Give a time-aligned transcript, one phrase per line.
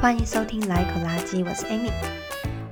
[0.00, 1.90] 欢迎收听来一口垃圾，我是 Amy，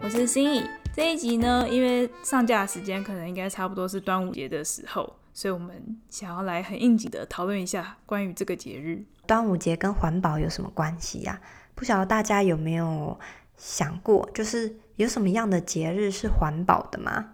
[0.01, 0.63] 我是心怡。
[0.95, 9.05] 这一集呢，因为上架的时间可能应该差不多是端午节的时候，所以我们想要来很应景的讨论一下关于这个节日。
[9.27, 11.41] 端午节跟环保有什么关系呀？
[11.75, 13.19] 不晓得大家有没有
[13.57, 17.33] 想过，就是有什么样的节日是环保的吗？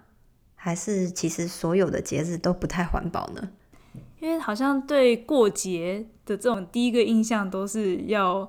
[0.55, 3.51] 还是其实所有的节日都不太环保呢？
[4.21, 8.49] 因为好像对过节的这种第一个印象都是要，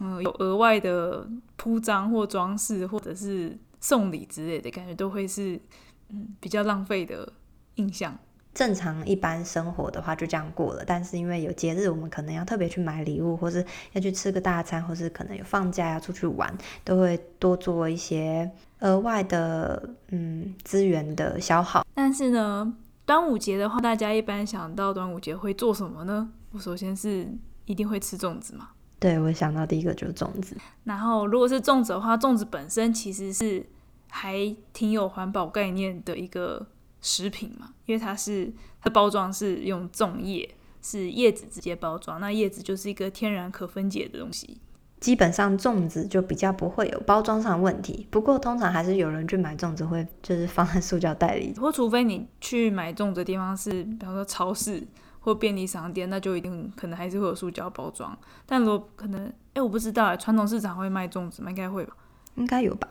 [0.00, 5.60] 嗯，有额外的铺张或装饰，或者是送礼之类的感觉，都会是
[6.08, 7.32] 嗯比较浪费的
[7.76, 8.18] 印象。
[8.52, 21.86] 正常一般生活的话就这样过了，但是因为有节日，我们可能要特别去买礼物，或是要去吃个大餐，或是可能有放假要出去玩，都会多做一些额外的嗯资源的消耗。
[21.94, 22.74] 但是呢，
[23.06, 26.32] 端午节的话，大家一般想到端午节会做什么呢？
[26.50, 27.28] 我首先是
[27.66, 28.70] 一定会吃粽子嘛。
[29.00, 30.54] 对，我想到第一个就是粽子。
[30.84, 33.66] 然后如果是粽子的话，粽子本身其实是
[34.08, 36.66] 还挺有环保概念的一个
[37.00, 44.60] 食品嘛，因为它是它包装是用粽叶，是叶子直接包装，那叶子就是一个天然可分解的东西。
[45.00, 54.86] 基本上粽子就比较不会有包装上的问题，不过通常还是有人去买粽子会就是放在塑胶袋里，或除非你去买粽子的地方是比方说超市
[55.20, 58.18] 或便利商店，那就一定可能还是会有塑胶包装。
[58.46, 61.50] 但如果可能，哎、欸，我不知道哎，传统市场会卖粽子吗？
[61.50, 61.94] 应该会吧？
[62.36, 62.88] 应该有吧？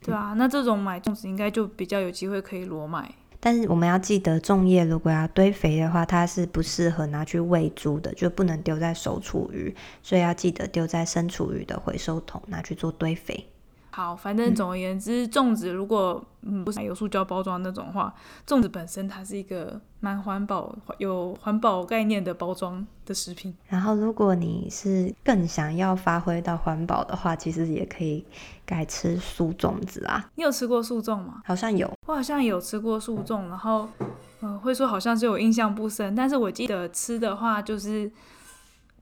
[0.00, 3.10] 对啊，那这种买粽子应该就比较有机会可以裸买。
[3.40, 13.46] 但是我们要记得，粽叶如果要堆肥的话，它是不适合拿去喂猪的，就不能丢在熟厨余，所以要记得丢在生厨余的回收桶，拿去做堆肥。
[13.94, 18.12] 好，反正总而言之，粽、嗯、子如果嗯不是有塑胶包装那种的话，
[18.44, 23.54] 粽子本身它是一个蛮环保、有环保概念的包装的食品。
[23.68, 28.26] 然后，如果你是更想要发挥到环保的话，其实也可以
[28.66, 30.28] 改吃素粽子啊。
[30.34, 31.42] 你有吃过素粽吗？
[31.44, 33.88] 好像有，我好像有吃过素粽，然后
[34.40, 38.10] 嗯、呃，会说好像是我印象不深，但是我记得吃的话就是。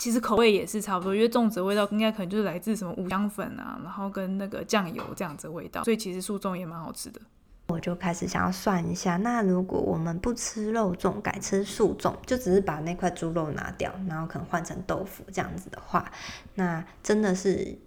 [0.03, 7.21] 其实口味也是差不多，因为粽子的味道应该可能就是来自什么五香粉啊，然后跟那个酱油这样子味道，所以其实素粽也蛮好吃的。
[7.69, 16.11] 我就开始想要算一下，那如果我们不吃肉粽，改吃素粽，就只是把那块猪肉拿掉，然后可能换成豆腐这样子的话，
[16.57, 17.79] 那真的是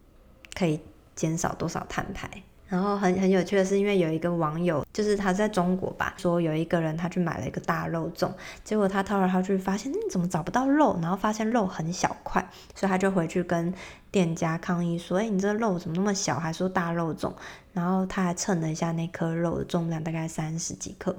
[0.53, 0.79] 可以
[1.15, 2.29] 减少多少碳排？
[2.67, 8.31] 然后很很有趣的是，因为有一个网友，就是他在中国吧，说有一个人他去买了一个大肉粽，
[8.63, 10.97] 结果他掏来掏去发现，嗯怎么找不到肉？
[10.99, 12.43] 然后发现肉很小块，
[12.73, 13.71] 所以他就回去跟
[14.09, 16.39] 店家抗议说，哎，你这肉怎么那么小？
[16.39, 17.33] 还说大肉粽？
[17.71, 21.15] 然后他还称了一下那颗肉的重量，大概三十几克。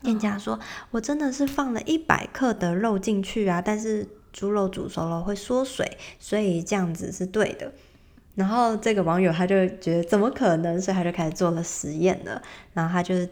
[0.00, 0.58] 店家说，
[0.90, 7.72] 我真的是放了一百克的肉进去啊，但是猪肉煮熟了会缩水，所以这样子是对的。
[8.34, 12.40] 然后这个网友他就觉得怎么可能，所以他就开始做了实验了。
[12.72, 13.28] 然后他就是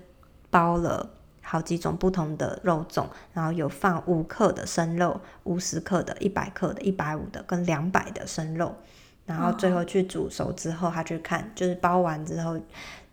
[0.51, 1.09] 包了
[1.43, 8.75] 好几种不同的肉粽，然后有放五克的生肉、五十克的、一百克的、一百五的跟两百的生肉。
[9.27, 12.59] 然后最后去煮熟之后，他去看，就是包完之后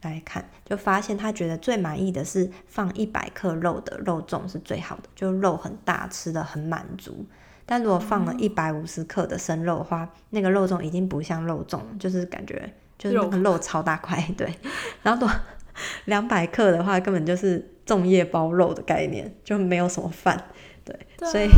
[0.01, 7.23] 来看，就发现他觉得最满意的是放一百克肉的肉粽是最好的，就肉很大，吃的很满足。
[7.67, 14.51] 但如果放了一百五十克的生肉的话，那个肉粽已经不像肉粽，就是感觉就是那个肉超大块， 对。
[15.03, 15.29] 然后多
[16.05, 20.41] 两百克的话，根本就是粽叶包肉的概念，就没有什么饭，
[20.85, 20.97] 对。
[21.17, 21.31] 对啊。
[21.31, 21.49] 所以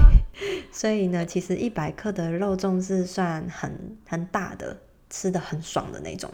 [0.72, 4.76] 所以呢，其实一百克的肉粽是算很很大的，
[5.10, 6.30] 吃的很爽的那种。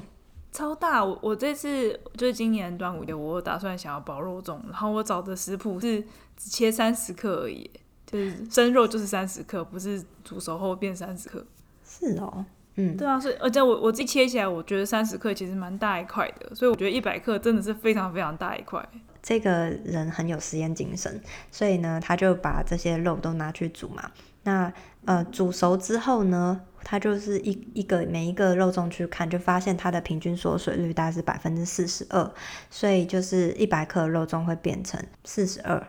[0.52, 1.04] 超大！
[1.04, 6.02] 我我这次就是今年端午节，我打算想要包肉粽，然后我找的食谱是
[6.38, 7.70] 只切三十克而已。
[8.16, 11.46] 就是生肉就是三十克，不是煮熟后变三十克。
[11.84, 12.46] 是哦，
[12.76, 18.88] 嗯，对啊，所以而且我我自己切起来，我觉得三十克其实蛮大一块的，所以我觉得一百克真的是非常非常大一块。
[19.22, 21.22] 这个人很有实验精神，
[21.52, 24.12] 所以呢，他就把这些肉都拿去煮嘛。
[24.44, 24.72] 那
[25.06, 32.32] 呃，煮熟之后呢，他就是一一个每一个肉粽去看，就发现它的平均缩水率大概是百分之四十二，
[32.70, 35.88] 所以就是一百克肉粽会变成四十二。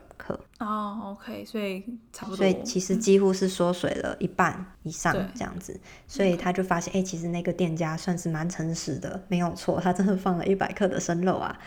[0.58, 11.58] 哦、oh，OK，所以差不多，所以其实几乎是缩水了一半以上这样子，所以他就发现，哎、欸，其实那个店家算是蛮诚实的，没有错，他真的放了一百克的生肉啊，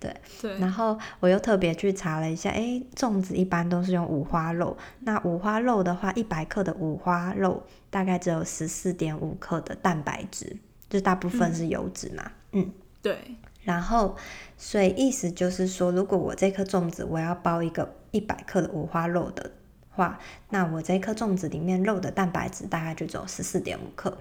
[0.00, 0.58] 对，对。
[0.58, 10.56] 然后我又特别去查了一下，哎、欸，粽子一般都是用五花肉，那五花肉的话，一百克的五花肉大概只有十四点五克的蛋白质，
[10.88, 12.72] 就大部分是油脂嘛，嗯，嗯
[13.02, 13.18] 对。
[13.64, 14.16] 然后，
[14.56, 19.50] 所以意思就是说，如果我这颗粽子我要包一个一百克的五花肉的
[19.90, 20.18] 话，
[20.50, 24.16] 那我这一颗粽子里面肉的蛋白质大概就只有十四点五克。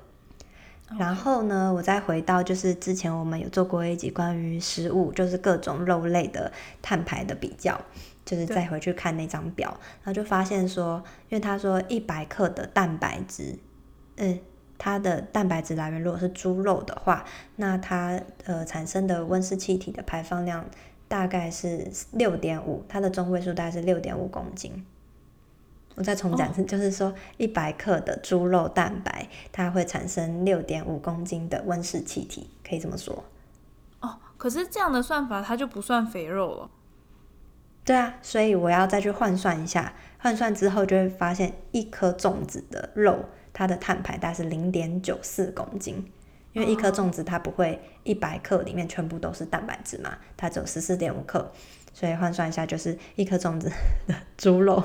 [0.97, 6.49] 然后呢，我再回到就是之前我们有做过一集关于食物，就是各种肉类的
[6.81, 7.77] 碳排的比较，
[8.23, 9.69] 就是再回去看那张表，
[10.03, 13.59] 然后就发现说，因为他说一百克的蛋白质，
[14.15, 14.39] 嗯，
[14.77, 17.25] 它的蛋白质来源如果是猪肉的话，
[17.57, 20.65] 那它呃产生的温室气体的排放量
[21.07, 24.86] 大概是六点五，它的中位数大概是六点五公斤。
[25.95, 33.24] 我再重讲一次， 就是说一百克的猪肉蛋白，它会产生六点五公斤的温室气体，可以这么说。
[34.01, 36.69] 哦，可是这样的算法，它就不算肥肉了。
[37.83, 46.06] 对啊，所以我要再去换算一下，换算之后就会发现，一颗粽子的肉，它的碳排大概是零点九四公斤，
[46.53, 51.51] 因为一颗粽子它不会一百克里面全部都是蛋白质嘛，它只有十四点五克。
[51.94, 53.71] 所以换算一下，就是一颗粽子
[54.05, 54.83] 的猪肉，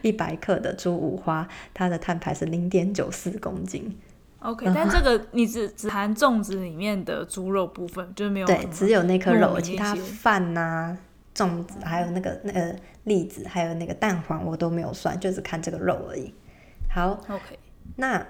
[0.00, 3.98] 一百克的猪五花，它的碳排是零点九四公斤。
[4.38, 10.96] OK，但这个你只只含粽子里面的猪肉部分，就是没有对，只有那颗肉，其他饭呐、
[11.34, 16.32] 粽子，还有那个那个栗子，还有那个蛋黄，我都没有算，就只看这个肉而已。
[16.88, 17.58] 好，OK，
[17.96, 18.24] 那。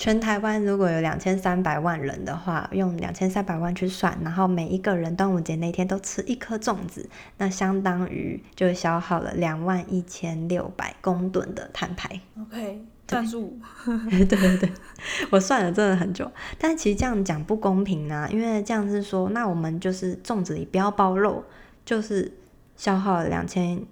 [0.00, 7.06] 全台湾如果有两千三百万人的话，用两千三百万去算，然后每一个人端午节那天都吃一颗粽子，
[7.36, 12.18] 那相当于就消耗了两万一千六百公吨的碳排。
[12.40, 13.58] OK，算数。
[14.10, 14.72] 对对对，
[15.28, 21.44] 我算了真的很久，但其实这样讲不公平啊，因为这样是说，那我们就是粽子里不要包肉，
[21.84, 22.32] 就是
[22.74, 23.84] 消耗了两千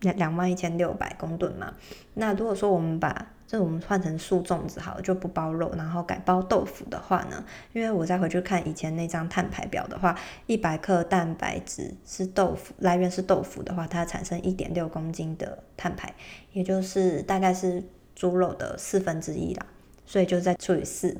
[0.00, 1.72] 两两万一千六百公吨嘛。
[2.14, 16.12] 那如果说我们把就我们换成素粽子好了，就不包肉，然后改包豆腐的话呢，因为我再回去看以前那张碳排表的话，一百克蛋白质是豆腐，来源是豆腐的话，它产生一点六公斤的碳排，
[16.52, 17.80] 也就是大概是
[18.16, 19.64] 猪肉的四分之一啦，
[20.04, 21.16] 所以就再除以四。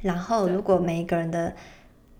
[0.00, 1.52] 然后如果每一个人的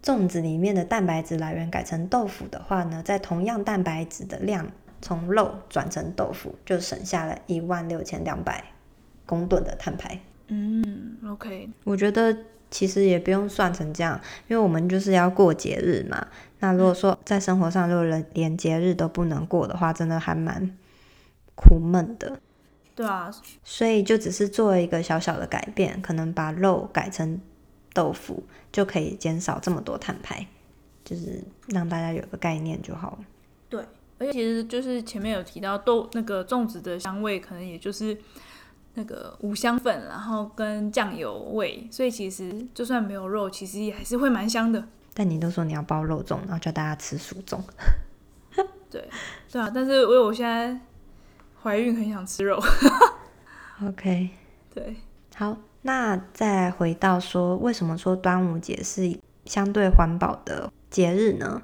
[0.03, 4.67] 粽子里面的蛋白质来源改成豆腐的话呢，在同样蛋白质的量
[5.01, 8.65] 从肉转成豆腐，就省下了一万六千两百。
[9.27, 12.37] 公吨的碳排，嗯，OK，我觉得
[12.71, 16.27] 其实也不用算成这样，因为我们就是要过节日嘛。
[16.61, 20.77] 那如果说在生活上，如果连连节日都不能过的话，真的还蛮
[21.55, 22.39] 苦闷的。
[22.95, 23.31] 对啊，
[23.63, 27.41] 所以就只是做一个小小的改变，可能把肉改成
[27.93, 30.47] 豆腐，就可以减少这么多碳排，
[31.05, 33.19] 就是让大家有个概念就好了。
[33.69, 33.83] 对，
[34.19, 38.17] 而且其实就是前面有提到豆那个粽子的香味，可能也就是。
[38.95, 44.83] 那个五香粉，然后跟酱油味，所以其实就算没有肉，其实也还是会蛮香的。
[45.13, 47.61] 但你都说你要包肉粽，然后叫大家吃素粽。
[48.91, 49.09] 对，
[49.51, 50.79] 对啊，但是因为我现在
[51.63, 52.61] 怀孕，很想吃肉。
[53.85, 54.31] OK，
[54.73, 54.97] 对，
[55.35, 61.61] 好，那再回到说，为什么说端午节是相对环保的节日呢？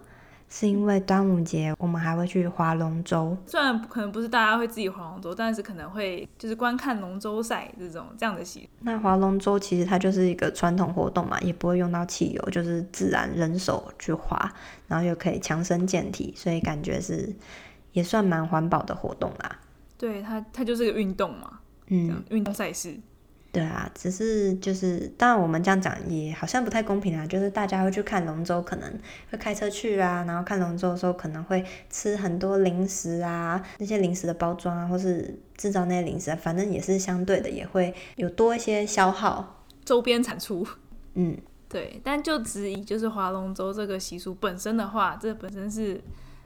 [0.52, 3.36] 是因为端午节，我们还会去划龙舟。
[3.46, 8.66] 虽然可能不是大家会自己划龙舟，但是可能会就是观看龙舟赛这种这样的习俗。
[8.80, 14.52] 那划龙舟其实它就是一个传统活动嘛，也不会用到汽油，就是自然人手去划，
[14.88, 17.32] 然后又可以强身健体，所以感觉是
[17.92, 19.56] 也算蛮环保的活动啦。
[19.96, 22.98] 对，它它就是个运动嘛，嗯，运动赛事。
[23.52, 27.26] 对啊，只是就是，当然我们这样讲也好像不太公平啊。
[27.26, 28.88] 就是大家会去看龙舟，可能
[29.28, 40.64] 会开车去啊，然后看龙舟的时候可能会吃很多零食啊，那些零食的包装啊，或是制造那些零食啊，反正也是相对的，也会有多一些消耗周边产出。
[41.14, 41.36] 嗯，
[41.68, 42.00] 对。
[42.04, 46.00] 但就只以就是划龙舟这个习俗本身的话，这本身是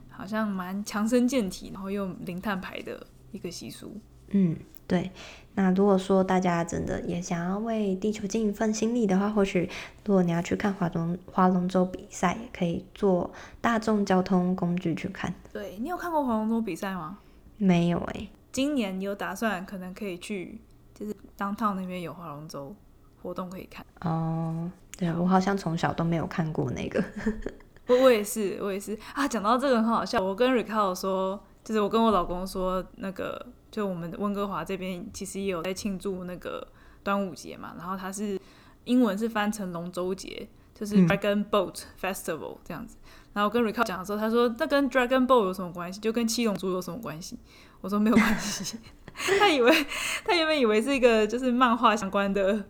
[0.08, 3.94] 好像蛮强身健体，然后又零碳排的一个习俗。
[4.28, 4.56] 嗯。
[4.86, 5.10] 对，
[5.56, 9.70] 那如果说大家真的也想要为地球尽一份心力的话，或许
[10.04, 13.30] 如果你要去看划龙划龙舟比赛，也可以坐
[13.60, 15.32] 大众交通工具去看。
[15.52, 17.18] 对，你有看过划龙舟比赛吗？
[17.56, 18.28] 没有哎、欸。
[18.50, 20.60] 今年你有打算可能可以去，
[20.94, 22.74] 就是 downtown 那边有划龙舟
[23.22, 23.84] 活动可以看。
[24.00, 27.02] 哦，对，我好像从小都没有看过那个。
[27.86, 29.28] 我我也是，我也是啊。
[29.28, 33.46] 讲到这个很好笑，我跟 Ricardo 说，就是我跟我老公说那个。
[33.74, 36.64] 就我们温哥华这边其实也有在庆祝那个
[37.02, 38.40] 端午节嘛，然后它是
[38.84, 42.96] 英文是翻成龙舟节，就是 Dragon Boat Festival 这样子。
[43.32, 45.98] 然后跟 Ricardo 讲的时候，他说那跟 Dragon Boat 有什么关系？
[45.98, 47.36] 就跟七龙珠有什么关系？
[47.80, 48.78] 我说没有关系。
[49.40, 49.72] 他以为
[50.24, 52.64] 他原本以为是一个就是漫画相关的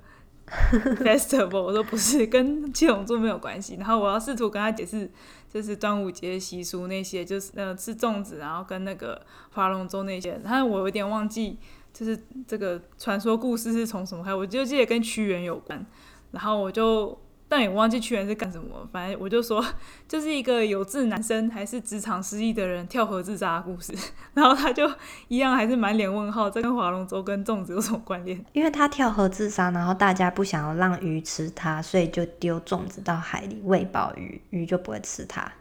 [1.04, 3.76] festival，我说不是，跟七龙珠没有关系。
[3.76, 5.10] 然后我要试图跟他解释。
[5.54, 10.36] 就是端午节习俗那些，就是呃吃粽子，然后跟那个划龙舟那些。
[10.42, 11.56] 但是我有点忘记，
[11.92, 15.86] 就是这个传说故事是从什么开始，我就记得跟屈原有关。
[16.32, 17.16] 然后我就。
[17.54, 19.64] 但也忘记去年是干什么，反正我就说，
[20.08, 23.94] 就是一个有志男生还是职场失意的人跳河自杀的故事。
[24.34, 24.90] 然后他就
[25.28, 28.44] 一样还是满脸问号，这跟划龙舟跟粽子有什么关联？
[28.54, 35.52] 因为他跳河自杀，然后大家不想要让鱼吃他，所以就丢粽子到海里喂饱鱼，鱼就不会吃他。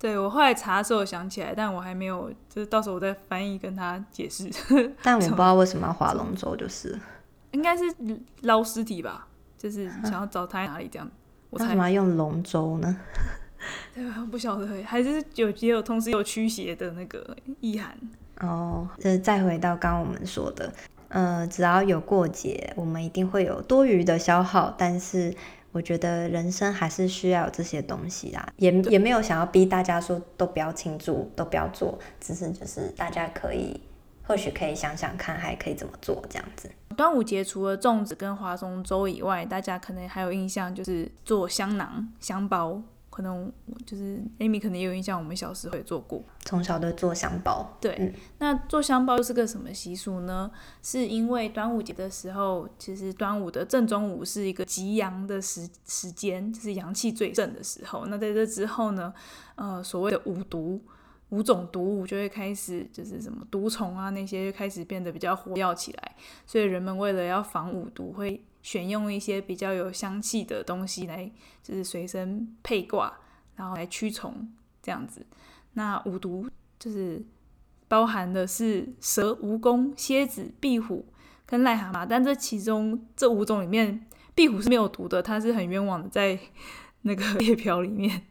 [0.00, 4.50] 对，我后来查的时候想起来，但我还没有，就是到时候我再翻译跟他解释。
[5.00, 6.98] 但我不知道 为什么要划龙舟，就是
[7.52, 7.84] 应该是
[8.40, 11.08] 捞尸体吧，就是想要找他在哪里这样。
[11.50, 12.96] 为什么要用龙舟呢？
[13.94, 17.96] 对，不晓得，还是有也有同时有驱邪的那个意涵。
[18.40, 20.72] 哦，就是再回到刚刚我们说的，
[21.08, 24.72] 呃，只要有过节，我们一定会有多余的消耗。
[24.76, 25.34] 但是
[25.72, 33.80] 我觉得人生还是需要有这些东西啦，也也没有想要逼大家说都不要庆祝，都不要做，只是就是大家可以。
[34.26, 36.70] 或许可以想想看，还可以怎么做这样子。
[36.96, 42.82] 端午节除了粽子跟划龙舟以外，大家可能还有印象就是做香囊、香包。
[43.08, 43.50] 可能
[43.86, 46.22] 就是 Amy 可能也有印象，我们小时候也做过。
[46.44, 47.74] 从小都做香包。
[47.80, 50.50] 对，嗯、那做香包是个什么习俗呢？
[50.82, 58.04] 是因为端午节的时候，其实端午的正中午是一个极阳的时时间，就是阳气最盛的时候。
[58.04, 59.14] 那在这之后呢，
[59.54, 60.78] 呃，所谓的五毒。
[61.30, 66.14] 五种毒物就会开始，就是什么毒虫啊那些就开始变得比较活跃起来，
[66.46, 71.28] 所以人们为了要防五毒，会选用一些比较有香气的东西来，
[71.64, 73.12] 就是随身配挂，
[73.56, 74.48] 然后来驱虫
[74.80, 75.26] 这样子。
[75.72, 77.20] 那五毒就是
[77.88, 81.06] 包含的是蛇、蜈蚣、蝎子、壁虎
[81.44, 84.06] 跟癞蛤蟆，但这其中这五种里面，
[84.36, 86.38] 壁虎是没有毒的，它是很冤枉的，在
[87.02, 88.22] 那个列表里面，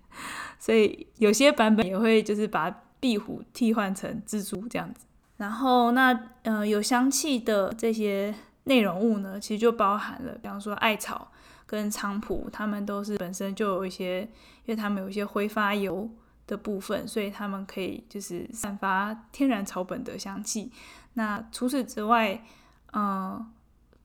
[0.58, 2.84] 所以有些版本也会就是把。
[3.00, 5.06] 壁虎替换成蜘蛛这样子，
[5.38, 8.34] 然后那呃有香气的这些
[8.64, 11.32] 内容物呢，其实就包含了，比方说艾草
[11.66, 14.30] 跟菖蒲，它们都是本身就有一些，因
[14.68, 16.10] 为它们有一些挥发油
[16.48, 20.72] 的部分，所以它们可以就是散发天然草本的香气。
[21.14, 22.44] 那除此之外，
[22.92, 23.46] 呃，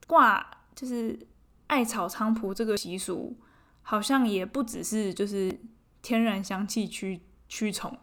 [0.06, 1.18] 挂就是
[1.68, 3.36] 艾草菖蒲这个习俗，
[3.82, 5.60] 好像也不只是就是
[6.02, 7.96] 天然香气驱驱虫。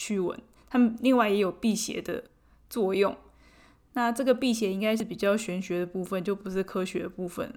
[0.00, 0.40] 驱蚊，
[0.70, 2.24] 它们另外也有辟邪的
[2.70, 3.14] 作用。
[3.92, 7.52] 那这个辟邪应该是比较玄学的部分，就不是科学的部分。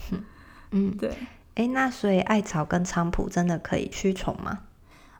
[0.72, 1.08] 嗯，对。
[1.54, 4.64] 哎、欸，那所以艾草跟菖蒲真的可以驱虫吗？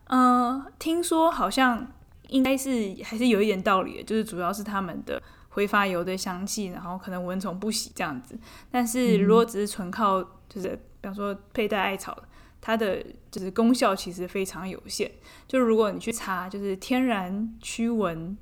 [0.05, 1.91] 嗯、呃，听说好像
[2.27, 5.19] 应该是还是有一点道理的，就是主要是它们的
[5.49, 8.37] 挥发油的香气，然后可能蚊虫不喜这样子。
[8.69, 12.15] 但是如果只是纯靠，就是比方说佩戴艾草。
[12.65, 15.11] 它的就是功效其实非常有限，
[15.45, 18.37] 就如果你去查，就是天然驱蚊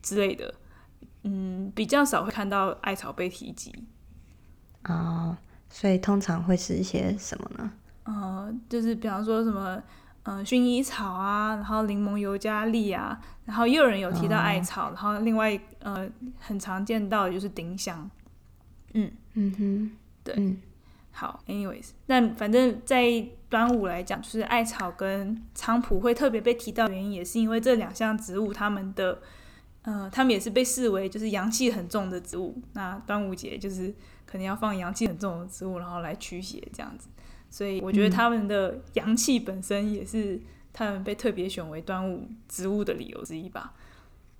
[0.00, 0.54] 之类的，
[1.24, 3.84] 嗯，比较少会看到艾草被提及。
[4.84, 5.36] 哦，
[5.68, 7.72] 所以通常会是一些什么呢？
[8.04, 9.82] 呃，就是比方说什么，
[10.22, 18.10] 嗯、呃，薰衣草啊，然后柠檬尤加利啊，然后又有人有提到艾草，哦、然后另外呃，很常见到的就是丁香。
[18.94, 19.90] 嗯嗯哼，
[20.24, 20.34] 对。
[20.38, 20.56] 嗯
[21.18, 29.18] 好，anyways，那反正在端午来讲，就是艾草跟菖蒲会特别被提到，原因也是因为这两项植物，它们的，
[29.80, 32.54] 呃，它们也是被视为就是阳气很重的植物。
[32.74, 33.94] 那端午节就是
[34.26, 37.08] 可能要放阳气很重的植物，然后来驱邪这样子。
[37.48, 40.38] 所以我觉得它们的阳气本身也是
[40.74, 43.72] 它们被特别选为端午植物的理由之一吧。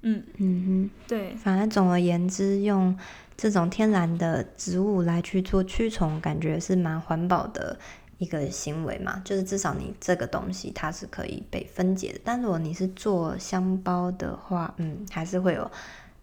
[0.02, 2.94] 嗯嗯哼，对，反正总而言之，用
[3.36, 7.78] 这种天然的植物来去做驱虫，感觉是蛮环保的
[8.18, 9.20] 一个行为嘛。
[9.24, 12.20] 就是至少你这个东西它是可以被分解的。
[12.24, 15.70] 但如果你是做香包的话，嗯，还是会有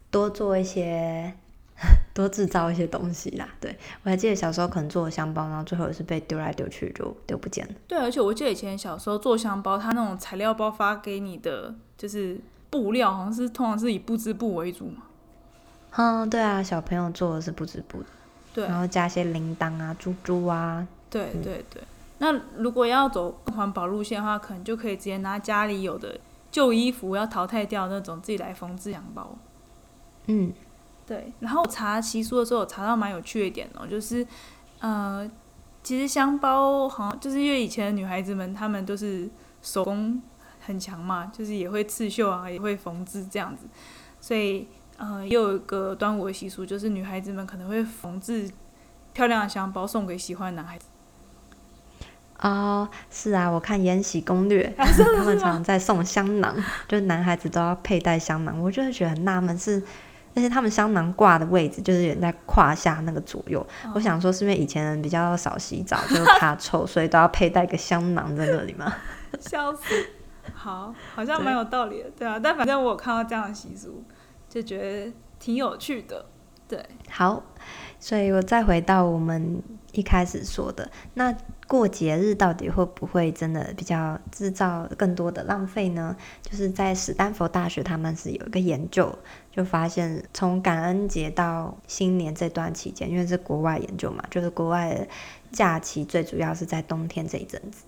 [0.09, 1.33] 多做一些，
[2.13, 3.47] 多制造一些东西啦。
[3.59, 7.73] 对，我还记得小时候可能做香包，然后最后也是被丢来丢去就丢不见了。
[7.87, 12.39] 对，而且我记得以前小时候做香包，它那种材料包发给你的就是。
[12.73, 15.03] 布料好像是通常是以布织布为主嘛，
[15.95, 18.05] 嗯，对啊，小朋友做的是不织布的，
[18.53, 21.81] 对，然后加些铃铛啊、珠珠啊，对对对。
[22.17, 26.19] 那如果要走环保路线的话，可能就可以直接拿家里有的
[26.51, 29.35] 旧衣服要淘汰掉那种，自己来缝制香包。
[30.27, 30.51] 嗯，
[31.05, 31.31] 对。
[31.39, 34.25] 然后我查习俗的时候，我查到蛮有趣的一点哦，就是
[34.79, 35.29] 呃，
[35.83, 39.29] 其实香包好像就是因为以前的女孩子们她们都是
[39.61, 40.21] 手工。
[40.65, 43.65] 很强嘛，就是也会刺绣啊，也会缝制这样子，
[44.21, 44.65] 所以
[44.97, 48.49] 呃，又有一个端午的习俗，就是女孩子们可能会缝制
[49.13, 50.85] 漂亮的香包送给喜欢的男孩子。
[52.39, 54.85] 哦，是啊，我看《延禧攻略》啊，
[55.17, 56.55] 他们常常在送香囊，
[56.87, 59.81] 就是男孩子都要佩戴香囊，我就会觉得很纳闷，是
[60.35, 63.65] 而且他们香囊挂的位置就是人在胯下那个左右。
[63.85, 68.93] 哦、我想说，是因为以前人比较少洗澡，就 怕臭，所以都要佩戴个香囊在那里嘛？
[69.39, 69.83] 笑死！
[70.53, 72.39] 好，好像蛮有道理的，对，对啊。
[72.43, 74.03] 但反正我有看到这样的习俗，
[74.53, 76.23] 就觉得挺有趣的。
[76.67, 76.79] 对，
[77.09, 77.43] 好，
[77.99, 79.59] 所以我再回到我们
[79.93, 81.35] 一开始说的，那
[81.67, 86.15] 过节日到底会不会真的比较制造更多的浪费呢？
[86.43, 89.17] 就是在史丹佛大学，他们是有一个研究，
[89.51, 95.07] 就发现从感恩节到新年这段期间，因为是国外研究嘛，就是国外的
[95.51, 97.85] 假期最主要是在冬天这一阵子，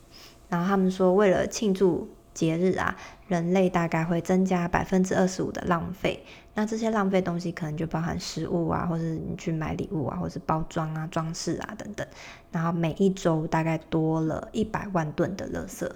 [0.49, 2.09] 然后他们说为了庆祝。
[2.35, 2.97] 节日啊，
[3.29, 6.21] 人类大概会增加百分之二十五的浪费。
[6.55, 12.07] 那这些浪费东西可能就包含食物啊，或是你去买礼物啊，或是包装啊、装饰啊等等。
[12.51, 15.87] 然后每一周大概多了一百万吨的垃圾。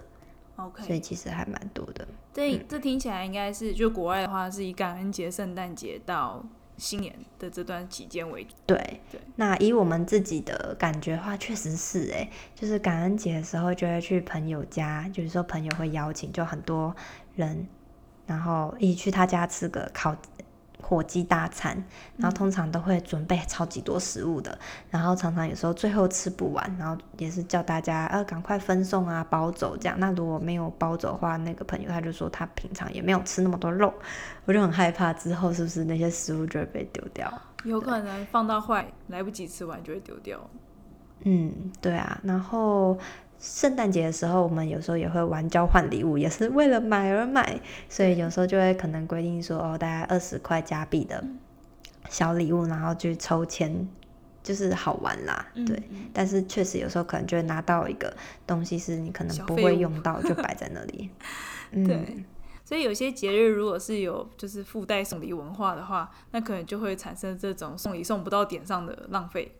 [0.57, 2.07] OK，所以其实还蛮多的。
[2.31, 6.45] 这、嗯、这听起来应该是就国外的话，是以感恩节、圣诞节到。
[6.79, 8.55] 新年的这段期间为主。
[8.65, 16.95] 对对，那以我们自己的感觉的话，确实是哎，就是感恩节的时候就会去朋友家，就是说朋友会邀请，就很多
[17.35, 17.67] 人，
[18.25, 20.15] 然后一起去他家吃个烤。
[20.81, 21.83] 火鸡大餐，
[22.17, 24.59] 然后通常都会准备超级多食物的，嗯、
[24.91, 29.99] 然后常常有时候最后吃不完，然后也是叫大家呃赶快分送啊包走这样。
[29.99, 33.93] 那如果没有包走的话，那个朋友他就说他平常也没有吃那么多肉，
[34.45, 37.31] 我就很害怕之后是不是那些食物就会被丢掉？
[37.63, 40.39] 有可能放到坏来不及吃完就会丢掉。
[41.25, 42.97] 嗯，对啊，然后。
[43.39, 51.23] 圣诞节的时候，我们有时候也会玩交换礼物，也是为了买而买，所以有时候就会可能规定说，哦，大概二十块加币的
[52.09, 53.87] 小礼物，然后去抽签，
[54.43, 55.81] 就是好玩啦，对。
[55.89, 58.13] 嗯、但是确实有时候可能就会拿到一个
[58.45, 61.09] 东西，是你可能不会用到，就摆在那里。
[61.71, 62.25] 嗯、对，
[62.65, 69.55] 所以有些节日如果是有就是附带送礼文化的话，那可能就会产生这种送礼送不到点上的浪费。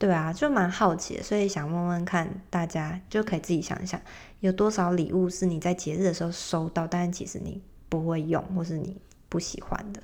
[0.00, 4.00] 对啊，就蛮好奇的，所以想问问看大家，就可以自己想一想，
[4.40, 10.02] 有多少礼物是你在节日的时候收到，但是其实你不会用，或是你不喜欢的。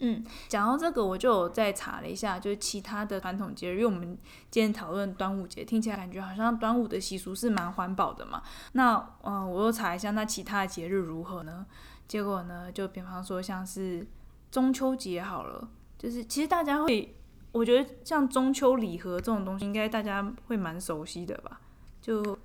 [0.00, 4.18] 嗯，讲到这个，我就再查了一下，就是其他的传统节日，因为我们
[4.50, 8.42] 今天讨论端午节，听起来感觉好像端午的习俗是蛮环保的嘛。
[8.72, 11.64] 那嗯、我又查一下，那其他的节日如何呢？
[12.06, 14.06] 结果呢，就比方说像是
[14.50, 17.14] 中秋节好了，就是其实大家会。
[17.50, 21.60] 我觉得像中秋礼盒这种东西，应该大家会蛮熟悉的吧？
[22.00, 22.38] 就，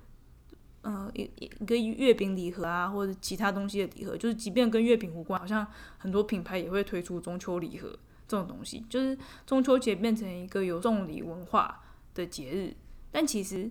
[0.80, 5.66] 呃，一一个月饼礼盒啊，或者其他东西的礼盒，就是即便跟月饼无关，好像
[5.98, 7.88] 很多品牌也会推出中秋礼盒
[8.26, 8.84] 这种东西。
[8.88, 11.82] 就是中秋节变成一个有送礼文化
[12.14, 12.74] 的节日，
[13.12, 13.70] 但其实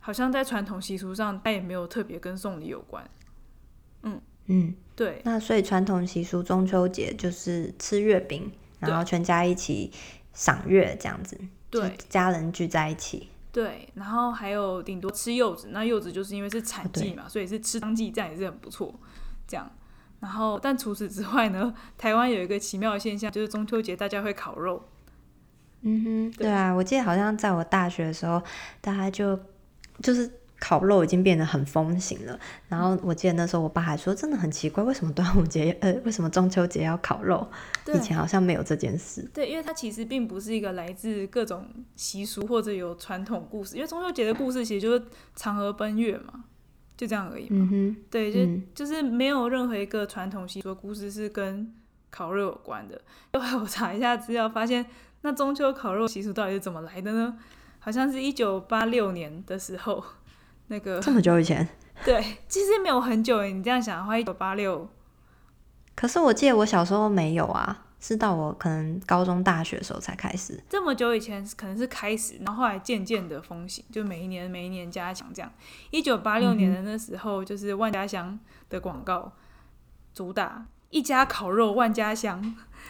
[0.00, 3.08] 好像在传统习俗上，它也没有特别跟送礼有关。
[4.02, 5.22] 嗯嗯，对。
[5.24, 8.52] 那所以传统习俗中秋节就是吃月饼。
[8.80, 9.92] 然后全家一起
[10.32, 11.38] 赏月这样子，
[11.70, 13.28] 对，家人聚在一起。
[13.52, 18.94] 对，然后还有顶多吃柚子，那柚子就是因为是产季嘛，哦、所以是吃当季，这样也是很不错。
[19.46, 19.70] 这样，
[20.20, 24.88] 然后但除此之外呢，台湾有一个奇妙的现象，就是中秋节大家会烤肉。
[25.82, 28.42] 嗯哼，对，对啊，我记得好像在我大学的时候，
[28.80, 29.38] 大家就
[30.02, 30.39] 就是。
[30.60, 37.48] 烤肉已经变得很风行了，然后我记得那时候我爸还说，真的很奇怪，为什么端午节呃，为什么中秋节要烤肉？
[37.82, 39.26] 对以前好像没有这件事。
[39.32, 45.02] 对，因为它其实并不是一个来自各种习俗或者有传统故事，因为中秋节的故事其实就是
[45.34, 46.44] 嫦娥奔月嘛，
[46.94, 47.48] 就这样而已嘛。
[47.50, 51.72] 嗯哼，对，就、嗯、就是没有任何一个传统习俗的故事是跟
[52.10, 53.00] 烤肉有关的。
[53.32, 54.84] 后来我查一下资料，发现
[55.22, 57.38] 那中秋烤肉习俗到底是怎么来的呢？
[57.78, 60.04] 好像是一九八六年的时候。
[60.70, 61.68] 那个这么久以前，
[62.04, 63.44] 对，其实没有很久。
[63.44, 64.88] 你这样想的话，一九八六。
[65.96, 70.62] 可是我记得我小时候没有啊，是到我可能高中、大学的时候才开始。
[70.68, 75.52] 这么久以前可能是开始，然后后来渐渐的风行，就每一年每一年加强这样。
[75.90, 79.32] 一九八六年的那时候，就是万家香的广告，
[80.14, 82.40] 主打一家烤肉万家香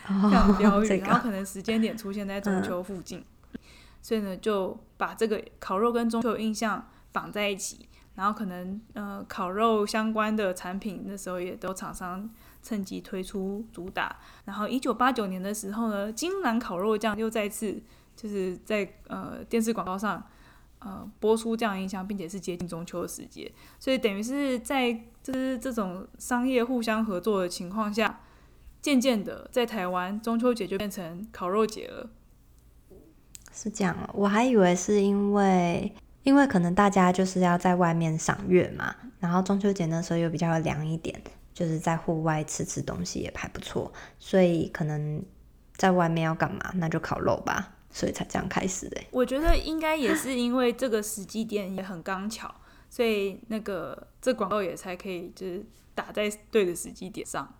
[0.07, 3.61] 这样的标语，然后可能时间点出现在中秋附近，嗯、
[4.03, 6.87] 所以呢就把这个烤肉跟中秋印象。
[7.13, 12.29] 绑在一起，然后可能呃烤肉相关的产品那时候也都厂商
[12.63, 17.83] 趁机推出主打，然后一九八九年的时候呢，金兰烤肉酱又再次
[18.15, 20.23] 就是在呃电视广告上
[20.81, 24.93] 呃播出这样的印象，并且是接近中秋的时节，所以等于是在
[25.23, 28.21] 就是这种商业互相合作的情况下，
[28.83, 32.11] 渐渐的在台湾中秋节就变成烤肉节了。
[33.53, 35.93] 是这样，我还以为是因为。
[36.23, 41.21] 因为可能大家就是要在外面赏月嘛，然后中秋节那时候又比较凉一点，
[41.55, 45.25] 就是在户外吃吃东西也还不错，所以可能
[45.77, 49.01] 在外面要干嘛，那就烤肉吧，所以才这样开始的。
[49.11, 52.55] 我觉得应该也是因为这个时机点也很刚巧，
[52.91, 57.55] 所以那个这广告也才可以就是打在对的时机点上。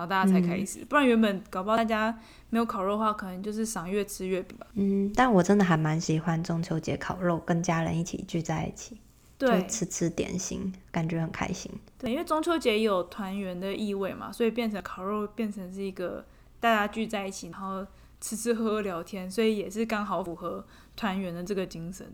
[0.00, 4.66] 然后大家才开始，嗯、不然原本搞不好大家没有烤肉的话，可能就是赏月吃月饼吧。
[4.72, 8.98] 嗯，但我真的还蛮喜欢中秋节烤肉，跟家人一起聚在一起，
[9.36, 11.70] 对，吃吃点心，感觉很开心。
[11.98, 16.24] 对，因为中秋节有团圆的意味嘛，所以变成烤肉变成是一个
[16.60, 17.86] 大家聚在一起，然后
[18.22, 20.64] 吃吃喝喝聊天，所以也是刚好符合
[20.96, 22.10] 团圆的这个精神。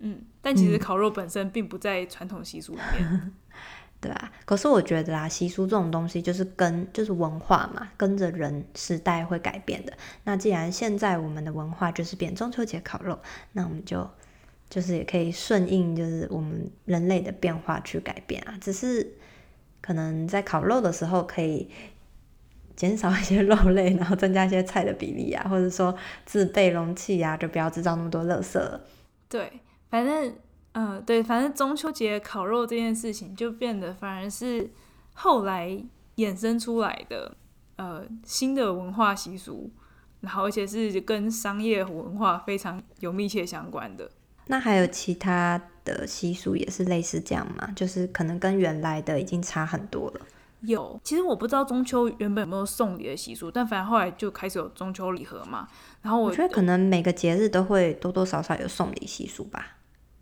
[0.00, 3.08] 嗯，但其实烤肉本身并不在传统习俗里面。
[3.08, 3.32] 嗯
[4.00, 9.92] 对啊，可是我觉得啊，习俗这种东西就是跟就是文化嘛，跟着人时代会改变的。
[10.22, 13.18] 那既然现在我们的文化就是变中秋节烤肉，
[13.52, 14.08] 那我们就
[14.70, 18.56] 就是也可以顺应就是我们人类的变化去改变啊。
[18.60, 19.14] 只是
[19.80, 21.68] 可能在烤肉的时候可以
[22.76, 25.92] 减少一些肉类，然后增加一些菜的比例啊，或者说
[26.24, 28.80] 自备容器啊，就不要制造那么多垃圾了。
[29.28, 30.32] 对，反正。
[30.72, 34.70] 嗯，对，反正中秋节烤肉这件事情就变得反而是
[35.14, 35.82] 后来
[36.16, 37.34] 衍生出来的
[37.76, 39.70] 呃新的文化习俗，
[40.20, 44.08] 然后而且是跟商业文化非常有密切相关的。
[44.46, 47.70] 那还有其他的习俗也是类似这样吗？
[47.74, 50.20] 就是可能跟原来的已经差很多了。
[50.62, 55.68] 有，其实我不知道中秋原本有没有送礼的习俗，但反正后来就开始有中秋礼盒嘛。
[56.02, 59.77] 然后我，我觉得可能每个节日都会多多少少有送礼习俗吧。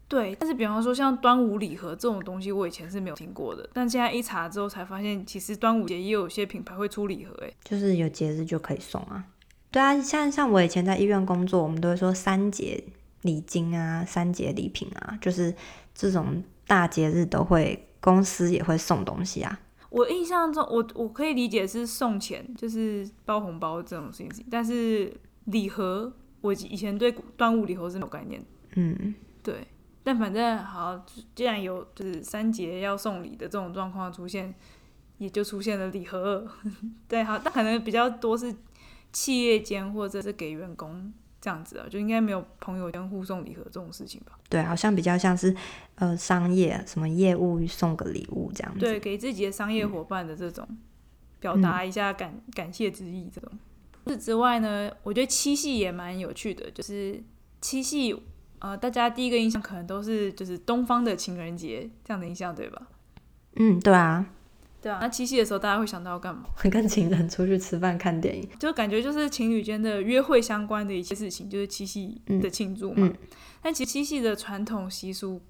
[0.08, 3.68] 对，但是比方说像端午礼盒这种东西，我以前是没有听过的。
[3.72, 9.24] 但现在一查之后才发现，其实端午节也有些品牌会出礼盒，哎，就是有节日就可以送啊。
[9.72, 12.84] 对啊，像像我以前在医院工作，我们都会说三节
[13.22, 15.52] 礼金啊，三节礼品啊，就是
[15.92, 19.60] 这种大节日都会公司也会送东西啊。
[19.90, 24.46] 我印象中，我我可以理解是送钱，就是包红包这种事情。
[24.48, 25.12] 但是
[25.46, 28.44] 礼盒，我以前对端午礼盒是没有概念。
[28.76, 29.66] 嗯，对。
[30.06, 34.54] 但反正好，既然有就是三节要送礼的这种状况出现，
[35.18, 36.46] 也就出现了礼盒。
[37.08, 38.54] 对，好，但可能比较多是
[39.12, 44.38] 企业间或者是给员工这样子啊，就应该没有朋友间互送礼盒这种事情吧？
[44.48, 45.52] 对，好像比较像是
[45.96, 48.78] 呃商业什么业务送个礼物这样子。
[48.78, 50.78] 对，给自己的商业伙伴的这种、嗯、
[51.40, 53.50] 表达一下感感谢之意这种。
[54.04, 57.20] 除此之外呢，我觉得七夕也蛮有趣的，就是
[57.60, 58.16] 七夕。
[58.58, 62.88] 呃，大家第一个印象可能都是就是东方的情人节这样的印象，对吧？
[63.56, 64.26] 嗯，对啊，
[64.80, 64.98] 对啊。
[65.00, 66.44] 那七夕的时候，大家会想到要干嘛？
[66.56, 73.06] 会跟情人出去吃饭、看电影，就感觉就是情侣间的约会相关的一些事情，就是七夕的庆祝嘛。
[73.06, 73.16] 嗯嗯、
[73.62, 75.40] 但其实七夕的传统习俗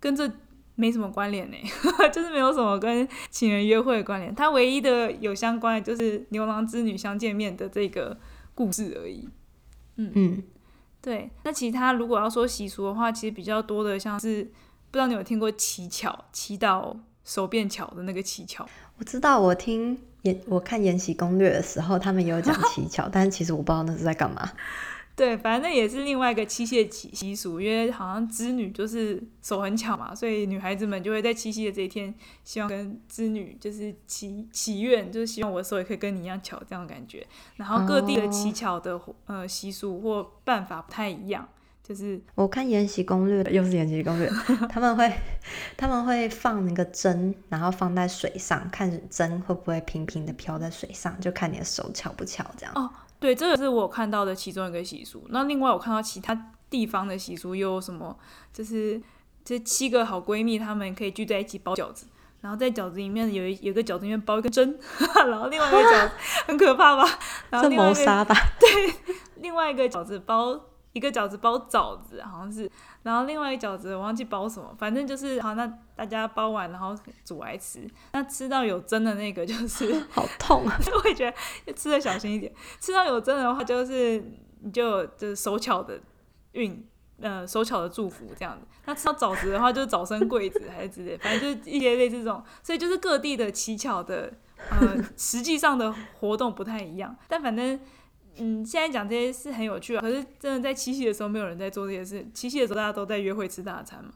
[0.00, 0.30] 跟这
[0.74, 1.56] 没什么关联呢，
[2.12, 4.34] 就是没有什么跟情人约会的关联。
[4.34, 8.18] 它唯一的有相关的就是牛郎织女相见面的这个
[8.54, 9.28] 故事而已。
[9.96, 10.42] 嗯嗯。
[11.02, 18.64] 对，那其他如果要说习俗的话，其实比较多的像是，不知道你有听过乞巧，祈祷手变巧的那个乞巧。
[18.98, 24.48] 我知道，我听延我看《延禧攻略》的时候，他们有讲 乞巧，但是其实我不知道那是在干嘛。
[25.14, 32.12] 对，反正那也是另外一个七夕习习俗，因为好像织女就是手很巧嘛，所以女孩子们就会在七夕的这一天，
[32.44, 37.26] 希望跟织女就是祈祈愿，就是希望我的手也可以跟你一样巧这样的感觉。
[37.56, 39.02] 然后各地的乞巧的、oh.
[39.26, 41.46] 呃习俗或办法不太一样，
[41.84, 44.26] 就是我看《延禧攻略》又是《延禧攻略》，
[44.66, 45.12] 他们会
[45.76, 52.72] 他们会放那个针，然后放在水上，看针会不会平平的飘在水上，就看你的手巧不巧这样。
[52.74, 52.90] 哦。
[53.22, 53.24] Oh.
[53.24, 55.24] 对，这个是我看到的其中一个习俗。
[55.28, 58.18] 那另外我看到其他地方的习俗又有什么？
[58.52, 59.00] 就是
[59.44, 62.06] 这七个好闺蜜，她们可以聚在一起包饺子，
[62.40, 64.76] 然后在饺子里面有一有个饺子里面包一个针，
[65.14, 66.14] 然后另外一个饺子
[66.48, 67.08] 很可怕吧？
[67.50, 68.34] 然后另外一个谋杀吧？
[68.58, 68.94] 对，
[69.36, 70.60] 另外一个饺子包。
[70.92, 72.70] 一个饺子包枣子，好像是，
[73.02, 80.78] 然后另外一个饺子我忘记包什么，反正就是好，那大家包完然后煮来吃，那吃到有针的那个就是 好痛啊！
[80.94, 81.32] 我会觉
[81.64, 84.22] 得吃的小心一点，吃到有针的话就是
[84.60, 85.98] 你就就是手巧的
[86.52, 86.86] 运，
[87.20, 88.66] 呃手巧的祝福这样子。
[88.84, 94.30] 那吃到枣子的话就是早生贵子还是之类，反正就是一些类似这种，所以就是各地的乞巧的
[94.70, 97.80] 呃实际上的活动不太一样，但反正。
[98.36, 102.26] 嗯，现在讲这些是很有趣啊，可是真的在七夕的时候，没有人在做这些事。
[102.32, 104.10] 七夕的时候，大家都在约会吃大餐嘛。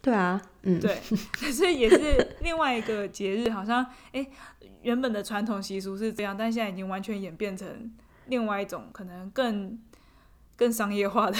[0.00, 1.00] 对啊，嗯，对，
[1.52, 4.30] 所以也是另外一个节日，好像哎、欸，
[4.82, 7.92] 原本的传统习俗是这样，但现在已经完全演变成
[8.26, 9.76] 另外一种可能更
[10.56, 11.36] 更商业化的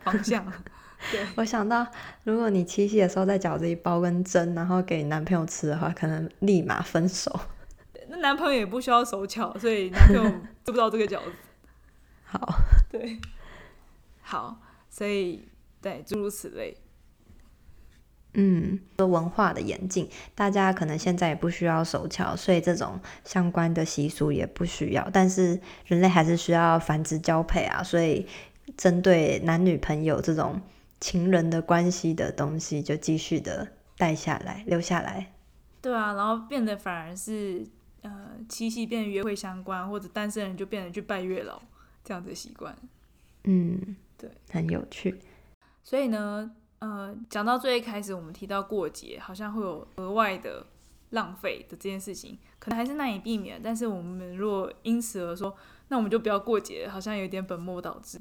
[0.00, 0.50] 方向。
[1.12, 1.86] 对，我想到，
[2.24, 7.38] 如果你七夕的时候在饺子里包根针，然后给男朋友吃的话，可能立马分手。
[8.08, 10.24] 那男朋友也不需要手巧，所以男朋友
[10.64, 11.32] 知不到这个饺子。
[12.30, 12.60] 好，
[12.92, 13.18] 对，
[14.20, 14.60] 好，
[14.90, 15.48] 所以
[15.80, 16.76] 对，诸如此类。
[18.34, 25.08] 嗯，的文化的演进，大家可能现在也不需要手巧，所以这种相关的习俗也不需要。
[25.10, 28.26] 但是人类还是需要繁殖交配啊，所以
[28.76, 30.60] 针对男女朋友这种
[31.00, 35.32] 情人的关系的东西，就继续的带下来，留下来。
[35.80, 37.66] 对啊，然后变得反而是
[38.02, 41.60] 呃七夕变得约会相关，或者单身人就变得去拜月老
[42.08, 42.74] 这样的习惯。
[43.44, 45.20] 嗯，对，很有趣。
[45.84, 46.50] 所以呢。
[46.80, 50.64] 呃，讲到最一开始，我们提到过节好像会有额外的
[51.10, 53.60] 浪费的这件事情，可能还是难以避免。
[53.60, 55.52] 但是我们如果因此而说，
[55.88, 58.20] 那我们就不要过节，好像有点本末倒置。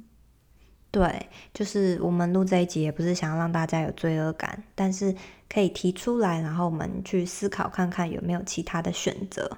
[0.90, 5.16] 对，就是我们录这一集也不是想要让大家有罪恶感，但是
[5.48, 9.56] 可以提出来，然后我们去思考看看有没有其他的选择。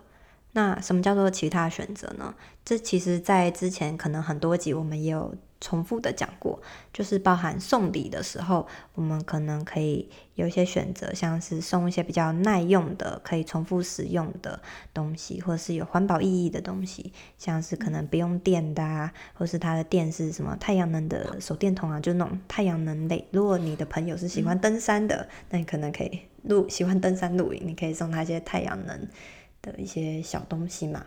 [0.52, 2.34] 那什么叫做其他选择呢？
[2.66, 5.36] 这其实在之前可能很多集我们也有。
[5.62, 6.62] 重复的讲过，
[6.94, 14.62] 就是包含送礼的时候，我们可能可以有一些选择，像是送一些比较耐用的、可以重复使用的
[14.94, 23.28] 东西，或是有环保意义的东西，像是可能不用电的啊，或是它的电是什么太阳能的手电筒啊，就那种太阳能类。
[23.32, 28.98] 如果你的朋友是喜欢登山的，那你可能可以露喜欢登山露营，你可以送他一些太阳能
[29.62, 31.06] 的一些小东西嘛，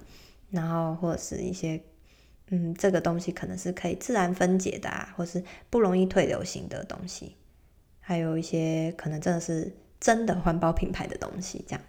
[0.51, 1.81] 然后或者是一些。
[2.55, 7.35] 嗯，这个东西可能是可以自然分解的啊，或是不容易退流行的东西，
[7.99, 11.81] 还有一些可能真的是真的环保品牌的东西，这样。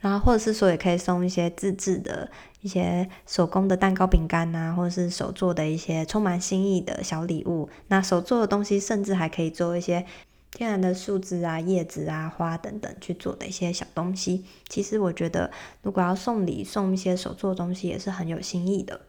[0.00, 2.28] 然后或者是说，也可以送一些自制的
[2.62, 7.68] 一些手工的蛋糕、饼干啊，或者是手做的一些充满心意的小礼物。
[7.86, 10.04] 那手做的东西，甚至还可以做一些
[10.54, 14.44] 天然的树枝啊、叶子啊、花等等去做的一些小东西。
[14.68, 15.50] 其实我觉得，
[15.82, 19.00] 如果要送礼，送一些手做的东西，也是很有心意的。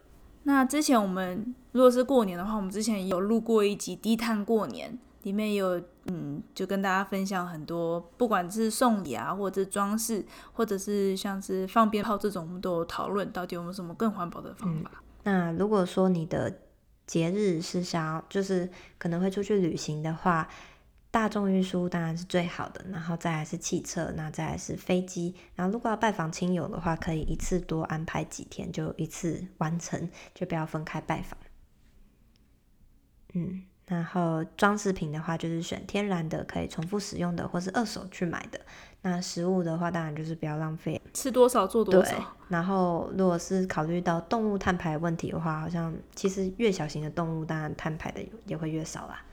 [0.43, 14.91] 那之前我们如果是过年的话，我们之前有录过一集低碳过年，里面有嗯，就跟大家分享很多，不管是送礼啊，或者是装饰，或者是像是放鞭炮这种，我们都有讨论到底有没有什么更环保的方法。
[14.93, 16.60] 嗯，那如果说你的
[17.06, 20.47] 节日是想要，就是可能会出去旅行的话。
[21.13, 25.36] 大众运输当然是最好的，然后再来是汽车，那再来是飞机。
[25.54, 31.38] 然后如果要拜访亲友的话，可以一次多安排几天，就一次完成，就不要分开拜访。
[33.36, 38.60] 嗯，然后装饰品的话，就是选天然的，可以重复使用的，或是二手去买的。
[39.04, 42.36] 那食物的话，当然就是不要浪费，吃多少做多少。
[42.47, 49.23] 然后如果是考虑到动物碳排问题的话，好像其实越小型的动物，当然碳排的也会越少啦。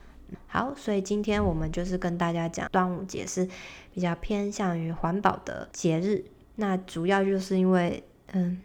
[0.47, 3.47] 好，所以今天我们就是跟大家讲，端午节是
[3.93, 6.23] 比较偏向于环保的节日。
[6.55, 8.61] 那主要就是因为，嗯，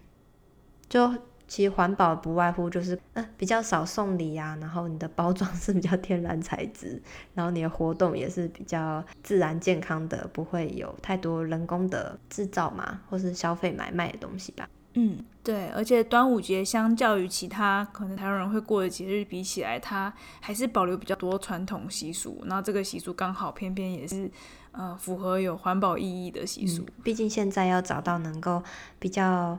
[0.88, 1.14] 就
[1.48, 7.00] 其实环保不外乎就是，嗯，比较少送礼啊，然后你的包装是比较天然材质，
[7.34, 14.68] 然后你的活动也是比较自然健康的，不会有太多人工的制造嘛，或是消费买卖的东西吧。
[14.98, 22.42] 嗯，对，而且端午节相较于其他可能台湾人会过的节日比起来，它还是保留比较多传统习俗。
[22.46, 24.30] 然后这个习俗刚好偏偏也是
[24.72, 26.82] 呃符合有环保意义的习俗。
[26.82, 28.62] 嗯，毕竟现在要找到能够
[28.98, 29.58] 比较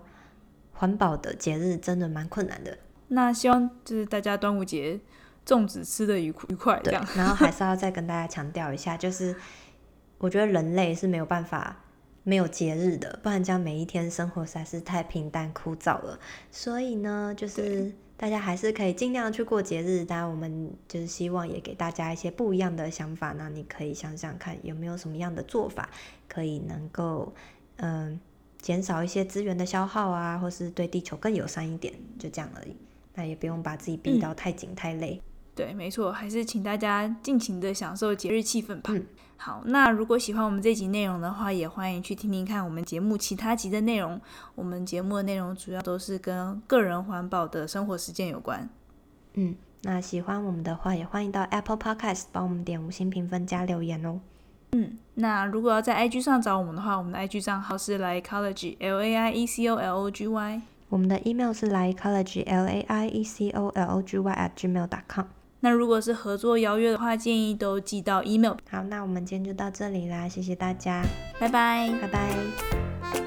[0.74, 2.76] 环保的节日，真的蛮困难的。
[3.10, 5.00] 那希望就是大家端午节
[5.46, 7.06] 粽子吃的愉愉快，这样。
[7.16, 9.36] 然后还是要再跟大家强调一下，就是
[10.18, 11.78] 我觉得人类是没有办法。
[12.28, 16.20] 没有节日的，不然这样每一天生活实在是太平淡枯燥了。
[16.52, 20.04] 所以呢，就是大家还是可以尽量去过节日。
[20.04, 23.32] 当然，我们就是希望也给大家一些不一样的想法。
[23.38, 25.90] 那你可以想想看，有没有什么样的做法，
[26.28, 27.34] 可以能够
[27.78, 28.20] 嗯
[28.62, 32.76] 减少一些资源的消耗啊，或是对地球更友善一点，就这样而已。
[33.14, 35.22] 那也不用把自己逼到太紧太累。
[35.24, 38.92] 嗯对，没错，还是请大家尽情的享受节日气氛吧。
[38.94, 39.04] 嗯，
[39.38, 44.22] 好，那如果喜欢我们这集内容的话，也欢迎去听听看我们节目其他集的内容。
[44.54, 48.70] 我们节目的内容主要都是跟个人环保的生活实践有关。
[49.34, 54.20] 嗯，那喜欢我们的话，也欢迎到 Apple Podcast 帮我们点五星评分加留言哦。
[54.74, 61.20] 嗯，那如果要在 IG 上找我们的话，我们的 IG 账号是 Laiecology L A I E C O L O G Y，我们的
[61.22, 64.88] email 是 Laiecology L A I E C O L O G Y at gmail
[64.88, 65.26] dot com。
[65.60, 68.56] 那如果是合作邀约的话，建议都寄到 email。
[68.70, 71.04] 好，那我们今天就到这里啦，谢谢大家，
[71.40, 73.27] 拜拜，拜拜。